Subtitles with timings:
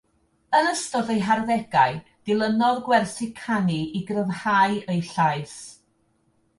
[0.59, 1.99] Yn ystod ei harddegau,
[2.31, 5.59] dilynodd gwersi canu i gryfhau ei llais.